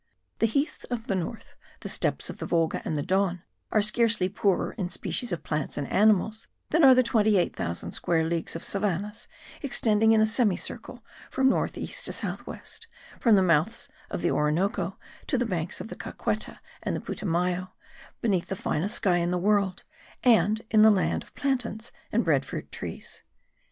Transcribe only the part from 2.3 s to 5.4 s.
of the Volga and the Don, are scarcely poorer in species